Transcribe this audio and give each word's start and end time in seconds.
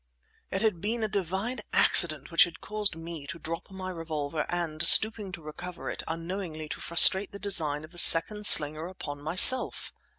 It 0.49 0.63
had 0.63 0.81
been 0.81 1.03
a 1.03 1.07
divine 1.07 1.59
accident 1.71 2.31
which 2.31 2.45
had 2.45 2.59
caused 2.59 2.95
me 2.95 3.27
to 3.27 3.37
drop 3.37 3.69
my 3.69 3.91
revolver, 3.91 4.47
and, 4.49 4.81
stooping 4.81 5.31
to 5.33 5.43
recover 5.43 5.91
it, 5.91 6.01
unknowingly 6.07 6.67
to 6.69 6.81
frustrate 6.81 7.31
the 7.31 7.37
design 7.37 7.83
of 7.83 7.91
the 7.91 7.99
second 7.99 8.47
slinger 8.47 8.87
upon 8.87 9.21
myself. 9.21 9.93